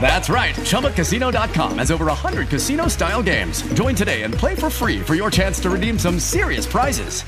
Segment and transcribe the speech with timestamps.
[0.00, 0.54] That's right.
[0.54, 3.62] ChumbaCasino.com has over 100 casino style games.
[3.74, 7.24] Join today and play for free for your chance to redeem some serious prizes.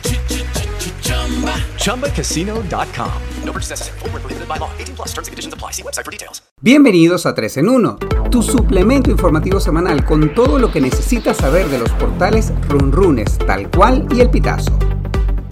[1.78, 3.22] ChumbaCasino.com.
[3.42, 3.98] No purchase necessary.
[3.98, 4.70] Void were prohibited by law.
[4.78, 5.08] 18 plus.
[5.08, 5.72] Terms and conditions apply.
[5.72, 6.42] See website for details.
[6.60, 7.98] Bienvenidos a 3 en 1,
[8.32, 13.70] tu suplemento informativo semanal con todo lo que necesitas saber de los portales Runrunes, tal
[13.70, 14.76] cual y el pitazo.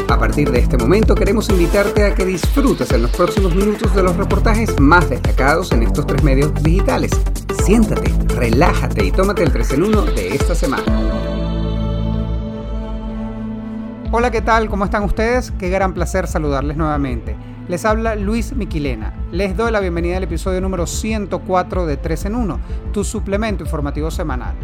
[0.08, 4.04] A partir de este momento queremos invitarte a que disfrutes en los próximos minutos de
[4.04, 7.10] los reportajes más destacados en estos tres medios digitales.
[7.64, 10.84] Siéntate, relájate y tómate el 3 en 1 de esta semana.
[14.12, 14.68] Hola, ¿qué tal?
[14.68, 15.50] ¿Cómo están ustedes?
[15.58, 17.36] Qué gran placer saludarles nuevamente.
[17.66, 19.12] Les habla Luis Miquilena.
[19.32, 22.60] Les doy la bienvenida al episodio número 104 de 3 en 1,
[22.92, 24.54] tu suplemento informativo semanal.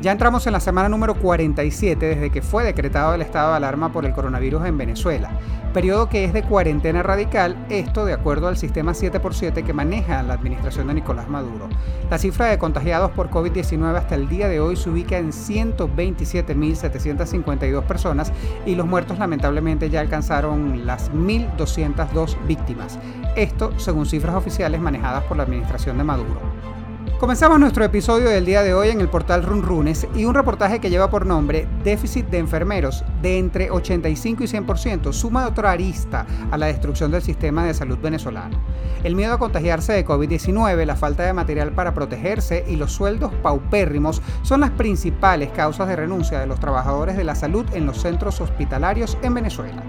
[0.00, 3.92] Ya entramos en la semana número 47 desde que fue decretado el estado de alarma
[3.92, 5.32] por el coronavirus en Venezuela,
[5.74, 10.34] periodo que es de cuarentena radical, esto de acuerdo al sistema 7x7 que maneja la
[10.34, 11.68] administración de Nicolás Maduro.
[12.10, 17.82] La cifra de contagiados por COVID-19 hasta el día de hoy se ubica en 127.752
[17.82, 18.32] personas
[18.66, 23.00] y los muertos lamentablemente ya alcanzaron las 1.202 víctimas.
[23.34, 26.77] Esto según cifras oficiales manejadas por la administración de Maduro.
[27.18, 30.88] Comenzamos nuestro episodio del día de hoy en el portal Runrunes y un reportaje que
[30.88, 36.56] lleva por nombre Déficit de enfermeros de entre 85 y 100% suma otra arista a
[36.56, 38.60] la destrucción del sistema de salud venezolano.
[39.02, 43.32] El miedo a contagiarse de COVID-19, la falta de material para protegerse y los sueldos
[43.42, 48.00] paupérrimos son las principales causas de renuncia de los trabajadores de la salud en los
[48.00, 49.82] centros hospitalarios en Venezuela.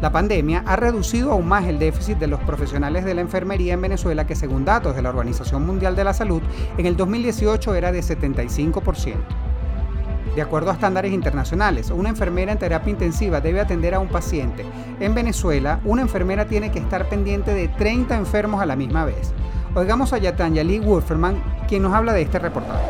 [0.00, 3.80] La pandemia ha reducido aún más el déficit de los profesionales de la enfermería en
[3.80, 6.42] Venezuela que según datos de la Organización Mundial de la Salud,
[6.76, 9.14] en el 2018 era de 75%.
[10.34, 14.64] De acuerdo a estándares internacionales, una enfermera en terapia intensiva debe atender a un paciente.
[14.98, 19.32] En Venezuela, una enfermera tiene que estar pendiente de 30 enfermos a la misma vez.
[19.76, 22.84] Oigamos a Yatanya Wolferman, quien nos habla de este reportaje.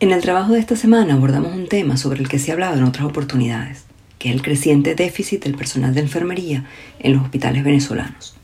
[0.00, 2.76] En el trabajo de esta semana abordamos un tema sobre el que se ha hablado
[2.76, 3.84] en otras oportunidades,
[4.24, 6.64] que es el creciente déficit del personal de enfermería
[6.98, 8.34] en los hospitales venezolanos.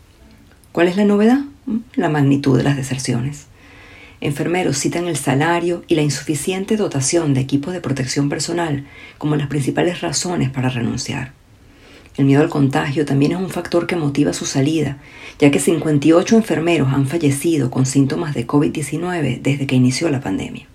[0.73, 1.39] ¿Cuál es la novedad?
[1.95, 3.47] La magnitud de las deserciones.
[4.21, 8.85] Enfermeros citan el salario y la insuficiente dotación de equipos de protección personal
[9.17, 11.33] como las principales razones para renunciar.
[12.19, 14.99] El miedo al contagio también es un factor que motiva su salida,
[15.39, 20.70] ya que 58 enfermeros han fallecido con síntomas de COVID-19 desde que inició la pandemia.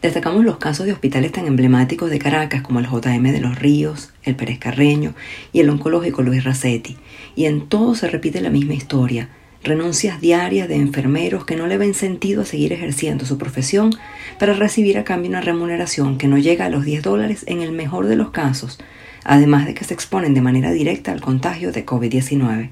[0.00, 4.12] Destacamos los casos de hospitales tan emblemáticos de Caracas como el JM de los Ríos,
[4.22, 5.14] el Pérez Carreño
[5.52, 6.96] y el oncológico Luis Racetti,
[7.34, 9.28] y en todos se repite la misma historia,
[9.64, 13.90] renuncias diarias de enfermeros que no le ven sentido a seguir ejerciendo su profesión
[14.38, 17.72] para recibir a cambio una remuneración que no llega a los 10 dólares en el
[17.72, 18.78] mejor de los casos,
[19.24, 22.70] además de que se exponen de manera directa al contagio de COVID-19.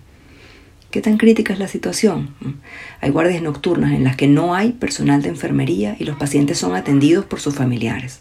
[0.90, 2.30] ¿Qué tan crítica es la situación?
[3.00, 6.74] Hay guardias nocturnas en las que no hay personal de enfermería y los pacientes son
[6.74, 8.20] atendidos por sus familiares.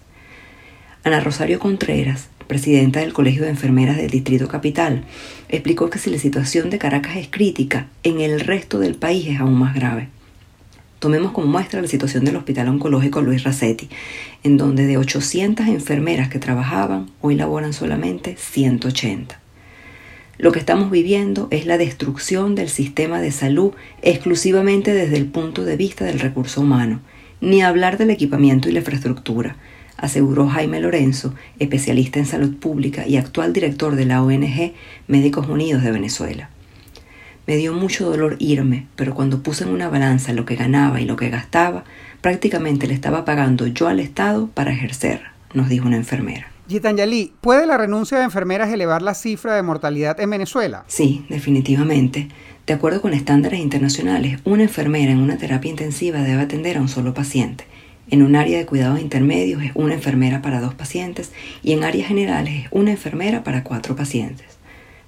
[1.04, 5.04] Ana Rosario Contreras, presidenta del Colegio de Enfermeras del Distrito Capital,
[5.48, 9.40] explicó que si la situación de Caracas es crítica, en el resto del país es
[9.40, 10.10] aún más grave.
[10.98, 13.90] Tomemos como muestra la situación del Hospital Oncológico Luis Racetti,
[14.44, 19.45] en donde de 800 enfermeras que trabajaban, hoy laboran solamente 180.
[20.38, 25.64] Lo que estamos viviendo es la destrucción del sistema de salud exclusivamente desde el punto
[25.64, 27.00] de vista del recurso humano,
[27.40, 29.56] ni hablar del equipamiento y la infraestructura,
[29.98, 34.74] aseguró Jaime Lorenzo, especialista en salud pública y actual director de la ONG
[35.08, 36.50] Médicos Unidos de Venezuela.
[37.48, 41.06] Me dio mucho dolor irme, pero cuando puse en una balanza lo que ganaba y
[41.06, 41.84] lo que gastaba,
[42.22, 45.22] prácticamente le estaba pagando yo al Estado para ejercer,
[45.54, 46.55] nos dijo una enfermera.
[46.68, 50.84] Gitanyali, ¿puede la renuncia de enfermeras elevar la cifra de mortalidad en Venezuela?
[50.88, 52.30] Sí, definitivamente.
[52.66, 56.88] De acuerdo con estándares internacionales, una enfermera en una terapia intensiva debe atender a un
[56.88, 57.66] solo paciente.
[58.10, 61.32] En un área de cuidados intermedios es una enfermera para dos pacientes
[61.62, 64.48] y en áreas generales es una enfermera para cuatro pacientes.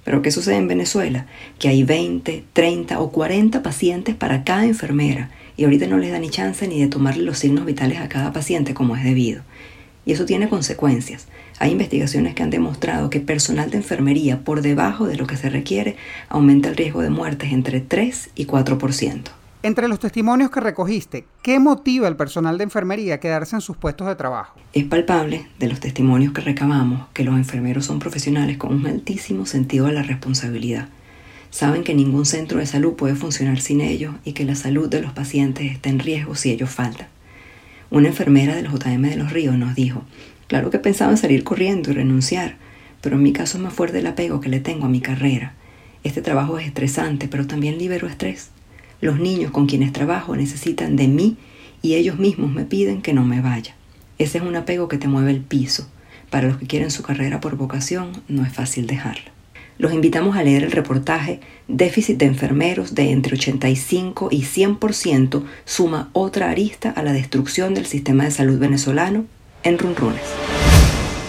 [0.04, 1.26] Pero ¿qué sucede en Venezuela?
[1.58, 6.20] Que hay 20, 30 o 40 pacientes para cada enfermera y ahorita no les da
[6.20, 9.42] ni chance ni de tomarle los signos vitales a cada paciente como es debido.
[10.08, 11.26] Y eso tiene consecuencias.
[11.58, 15.50] Hay investigaciones que han demostrado que personal de enfermería por debajo de lo que se
[15.50, 15.96] requiere
[16.30, 19.24] aumenta el riesgo de muertes entre 3 y 4%.
[19.62, 23.76] Entre los testimonios que recogiste, ¿qué motiva al personal de enfermería a quedarse en sus
[23.76, 24.58] puestos de trabajo?
[24.72, 29.44] Es palpable de los testimonios que recabamos que los enfermeros son profesionales con un altísimo
[29.44, 30.88] sentido de la responsabilidad.
[31.50, 35.02] Saben que ningún centro de salud puede funcionar sin ellos y que la salud de
[35.02, 37.08] los pacientes está en riesgo si ellos faltan.
[37.90, 40.04] Una enfermera del JM de los Ríos nos dijo,
[40.46, 42.56] claro que pensaba en salir corriendo y renunciar,
[43.00, 45.54] pero en mi caso es más fuerte el apego que le tengo a mi carrera.
[46.04, 48.50] Este trabajo es estresante, pero también libero estrés.
[49.00, 51.36] Los niños con quienes trabajo necesitan de mí
[51.80, 53.74] y ellos mismos me piden que no me vaya.
[54.18, 55.88] Ese es un apego que te mueve el piso.
[56.28, 59.37] Para los que quieren su carrera por vocación, no es fácil dejarla.
[59.78, 61.38] Los invitamos a leer el reportaje
[61.68, 67.86] Déficit de enfermeros de entre 85 y 100% suma otra arista a la destrucción del
[67.86, 69.26] sistema de salud venezolano
[69.62, 70.24] en Runrunes.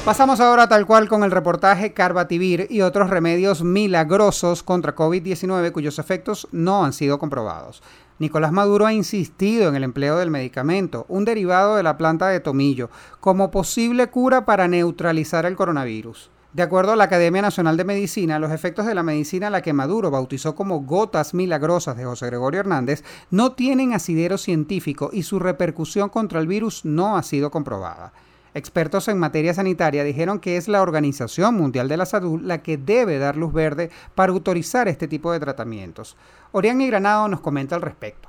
[0.03, 5.99] Pasamos ahora tal cual con el reportaje Carbativir y otros remedios milagrosos contra COVID-19 cuyos
[5.99, 7.83] efectos no han sido comprobados.
[8.17, 12.39] Nicolás Maduro ha insistido en el empleo del medicamento, un derivado de la planta de
[12.39, 16.31] tomillo, como posible cura para neutralizar el coronavirus.
[16.51, 19.61] De acuerdo a la Academia Nacional de Medicina, los efectos de la medicina a la
[19.61, 25.21] que Maduro bautizó como gotas milagrosas de José Gregorio Hernández no tienen asidero científico y
[25.21, 28.13] su repercusión contra el virus no ha sido comprobada.
[28.55, 32.77] Expertos en materia sanitaria dijeron que es la Organización Mundial de la Salud la que
[32.77, 36.17] debe dar luz verde para autorizar este tipo de tratamientos.
[36.51, 38.27] Orián y Granado nos comenta al respecto.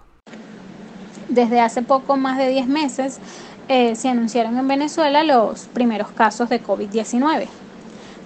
[1.31, 3.19] Desde hace poco más de 10 meses
[3.69, 7.49] eh, se anunciaron en Venezuela los primeros casos de COVID-19.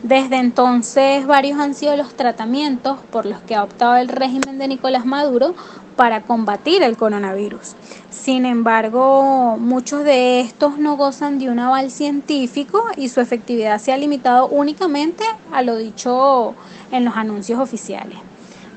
[0.04, 4.68] Desde entonces varios han sido los tratamientos por los que ha optado el régimen de
[4.68, 5.54] Nicolás Maduro
[5.96, 7.74] para combatir el coronavirus.
[8.10, 13.94] Sin embargo, muchos de estos no gozan de un aval científico y su efectividad se
[13.94, 16.54] ha limitado únicamente a lo dicho
[16.92, 18.18] en los anuncios oficiales.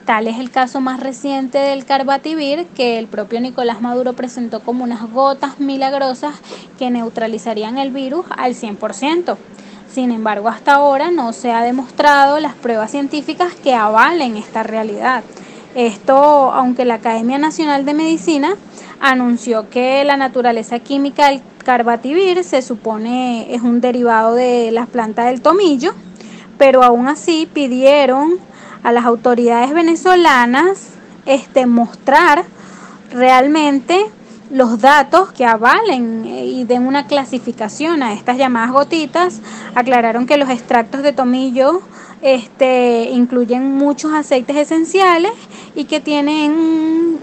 [0.06, 4.86] Tal es el caso más reciente del Carbativir, que el propio Nicolás Maduro presentó como
[4.86, 6.36] unas gotas milagrosas
[6.80, 9.36] que neutralizarían el virus al 100%.
[9.98, 15.24] Sin embargo, hasta ahora no se ha demostrado las pruebas científicas que avalen esta realidad.
[15.74, 18.54] Esto, aunque la Academia Nacional de Medicina
[19.00, 25.26] anunció que la naturaleza química del carbativir se supone es un derivado de las plantas
[25.26, 25.96] del tomillo,
[26.60, 28.38] pero aún así pidieron
[28.84, 30.90] a las autoridades venezolanas
[31.26, 32.46] este, mostrar
[33.10, 34.06] realmente
[34.50, 39.42] los datos que avalen y den una clasificación a estas llamadas gotitas.
[39.76, 41.82] Aclararon que los extractos de tomillo
[42.22, 45.34] este, incluyen muchos aceites esenciales
[45.76, 46.52] y que tienen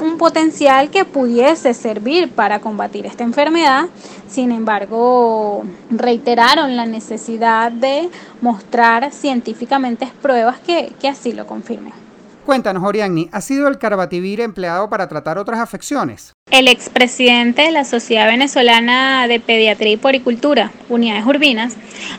[0.01, 3.87] un potencial que pudiese servir para combatir esta enfermedad.
[4.29, 8.09] Sin embargo, reiteraron la necesidad de
[8.41, 12.04] mostrar científicamente pruebas que, que así lo confirmen.
[12.45, 16.35] Cuéntanos, Oriani, ¿ha sido el carbativir empleado para tratar otras afecciones?
[16.51, 21.77] El expresidente de la Sociedad Venezolana de Pediatría y Poricultura, Unidades Urbinas,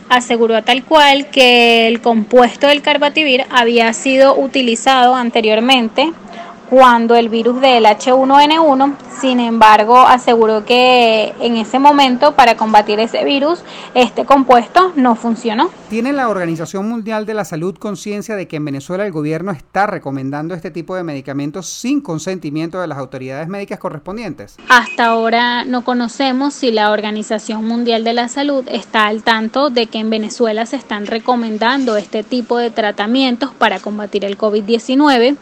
[0.10, 6.12] aseguró tal cual que el compuesto del carbativir había sido utilizado anteriormente
[6.72, 13.24] cuando el virus del H1N1, sin embargo, aseguró que en ese momento para combatir ese
[13.24, 13.64] virus,
[13.94, 15.70] este compuesto no funcionó.
[15.90, 19.86] ¿Tiene la Organización Mundial de la Salud conciencia de que en Venezuela el gobierno está
[19.86, 24.58] recomendando este tipo de medicamentos sin consentimiento de las autoridades médicas correspondientes?
[24.68, 29.86] Hasta ahora no conocemos si la Organización Mundial de la Salud está al tanto de
[29.86, 35.38] que en Venezuela se están recomendando este tipo de tratamientos para combatir el COVID-19.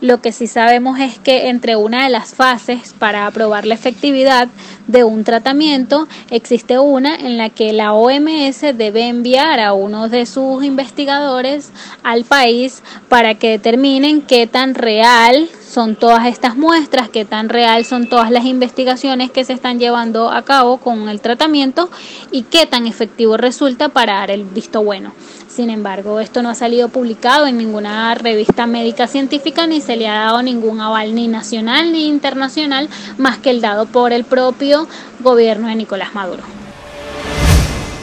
[0.00, 4.48] Lo que sí sabemos es que entre una de las fases para aprobar la efectividad
[4.86, 10.26] de un tratamiento existe una en la que la OMS debe enviar a uno de
[10.26, 11.70] sus investigadores
[12.02, 17.86] al país para que determinen qué tan real son todas estas muestras, qué tan real
[17.86, 21.88] son todas las investigaciones que se están llevando a cabo con el tratamiento
[22.30, 25.14] y qué tan efectivo resulta para dar el visto bueno.
[25.48, 30.08] Sin embargo, esto no ha salido publicado en ninguna revista médica científica ni se le
[30.08, 34.86] ha dado ningún aval ni nacional ni internacional más que el dado por el propio
[35.20, 36.61] gobierno de Nicolás Maduro.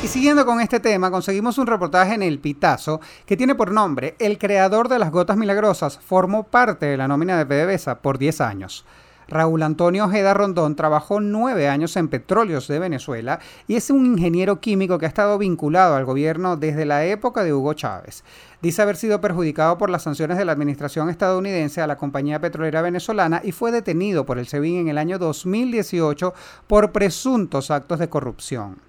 [0.01, 4.15] Y siguiendo con este tema, conseguimos un reportaje en El Pitazo que tiene por nombre
[4.17, 8.39] El creador de las gotas milagrosas formó parte de la nómina de PDVSA por 10
[8.39, 8.85] años.
[9.27, 14.61] Raúl Antonio Ojeda Rondón trabajó nueve años en Petróleos de Venezuela y es un ingeniero
[14.61, 18.23] químico que ha estado vinculado al gobierno desde la época de Hugo Chávez.
[18.61, 22.81] Dice haber sido perjudicado por las sanciones de la administración estadounidense a la compañía petrolera
[22.81, 26.33] venezolana y fue detenido por el SEBIN en el año 2018
[26.67, 28.88] por presuntos actos de corrupción.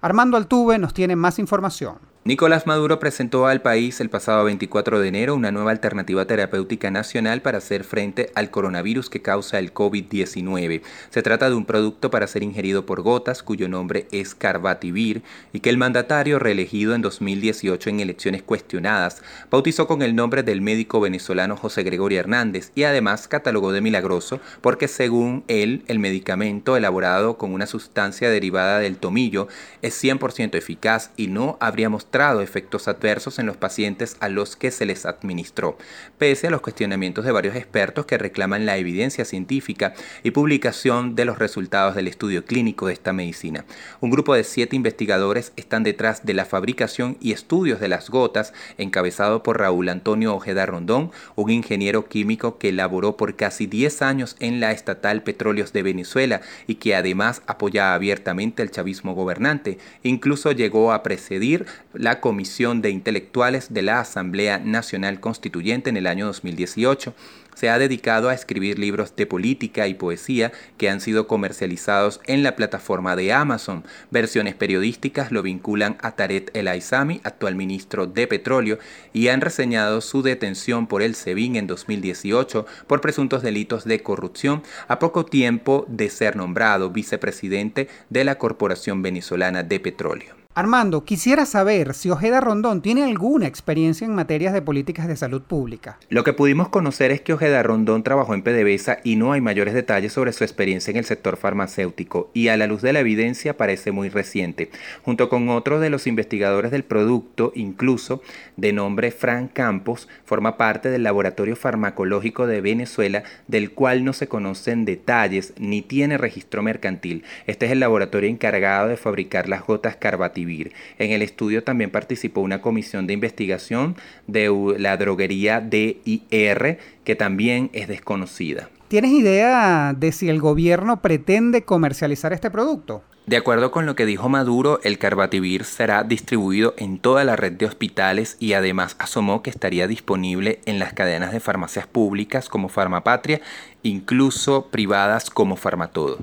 [0.00, 1.98] Armando Altuve nos tiene más información.
[2.26, 7.40] Nicolás Maduro presentó al país el pasado 24 de enero una nueva alternativa terapéutica nacional
[7.40, 10.82] para hacer frente al coronavirus que causa el COVID-19.
[11.10, 15.60] Se trata de un producto para ser ingerido por gotas cuyo nombre es Carbativir y
[15.60, 20.98] que el mandatario reelegido en 2018 en elecciones cuestionadas bautizó con el nombre del médico
[20.98, 27.38] venezolano José Gregorio Hernández y además catalogó de milagroso porque según él el medicamento elaborado
[27.38, 29.46] con una sustancia derivada del tomillo
[29.80, 34.70] es 100% eficaz y no habría mostrado efectos adversos en los pacientes a los que
[34.70, 35.76] se les administró,
[36.16, 39.92] pese a los cuestionamientos de varios expertos que reclaman la evidencia científica
[40.22, 43.66] y publicación de los resultados del estudio clínico de esta medicina.
[44.00, 48.54] Un grupo de siete investigadores están detrás de la fabricación y estudios de las gotas,
[48.78, 54.36] encabezado por Raúl Antonio Ojeda Rondón, un ingeniero químico que elaboró por casi 10 años
[54.40, 59.78] en la estatal Petróleos de Venezuela y que además apoya abiertamente el chavismo gobernante.
[60.02, 61.66] Incluso llegó a precedir
[62.06, 67.12] la Comisión de Intelectuales de la Asamblea Nacional Constituyente en el año 2018.
[67.56, 72.44] Se ha dedicado a escribir libros de política y poesía que han sido comercializados en
[72.44, 73.82] la plataforma de Amazon.
[74.12, 78.78] Versiones periodísticas lo vinculan a Tarek El Aizami, actual ministro de Petróleo,
[79.12, 84.62] y han reseñado su detención por el SEBIN en 2018 por presuntos delitos de corrupción
[84.86, 90.45] a poco tiempo de ser nombrado vicepresidente de la Corporación Venezolana de Petróleo.
[90.58, 95.42] Armando, quisiera saber si Ojeda Rondón tiene alguna experiencia en materias de políticas de salud
[95.42, 95.98] pública.
[96.08, 99.74] Lo que pudimos conocer es que Ojeda Rondón trabajó en PDVSA y no hay mayores
[99.74, 103.58] detalles sobre su experiencia en el sector farmacéutico y a la luz de la evidencia
[103.58, 104.70] parece muy reciente.
[105.02, 108.22] Junto con otro de los investigadores del producto, incluso
[108.56, 114.26] de nombre Frank Campos, forma parte del Laboratorio Farmacológico de Venezuela, del cual no se
[114.26, 117.24] conocen detalles ni tiene registro mercantil.
[117.46, 122.40] Este es el laboratorio encargado de fabricar las gotas carbativas en el estudio también participó
[122.40, 128.70] una comisión de investigación de la droguería DIR, que también es desconocida.
[128.88, 133.02] ¿Tienes idea de si el gobierno pretende comercializar este producto?
[133.26, 137.50] De acuerdo con lo que dijo Maduro, el Carbativir será distribuido en toda la red
[137.50, 142.68] de hospitales y además asomó que estaría disponible en las cadenas de farmacias públicas como
[142.68, 143.40] Farmapatria,
[143.82, 146.18] incluso privadas como Farmatodo.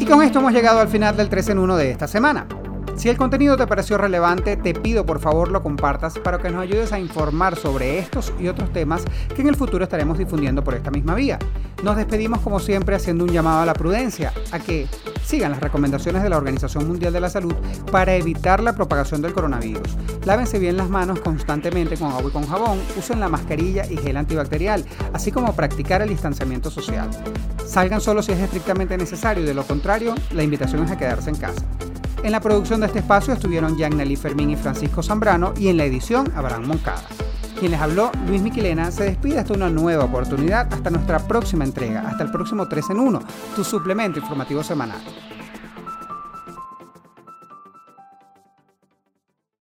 [0.00, 2.46] Y con esto hemos llegado al final del 3 en 1 de esta semana.
[3.00, 6.60] Si el contenido te pareció relevante, te pido por favor lo compartas para que nos
[6.60, 9.04] ayudes a informar sobre estos y otros temas
[9.34, 11.38] que en el futuro estaremos difundiendo por esta misma vía.
[11.82, 14.86] Nos despedimos como siempre haciendo un llamado a la prudencia, a que
[15.24, 17.54] sigan las recomendaciones de la Organización Mundial de la Salud
[17.90, 19.96] para evitar la propagación del coronavirus.
[20.26, 24.18] Lávense bien las manos constantemente con agua y con jabón, usen la mascarilla y gel
[24.18, 27.08] antibacterial, así como practicar el distanciamiento social.
[27.66, 31.36] Salgan solo si es estrictamente necesario, de lo contrario, la invitación es a quedarse en
[31.36, 31.64] casa.
[32.22, 35.84] En la producción de este espacio estuvieron Nelly Fermín y Francisco Zambrano y en la
[35.84, 37.02] edición Abraham Moncada.
[37.58, 42.06] Quien les habló, Luis Miquilena, se despide hasta una nueva oportunidad, hasta nuestra próxima entrega,
[42.06, 43.20] hasta el próximo 3 en 1,
[43.56, 45.00] tu suplemento informativo semanal.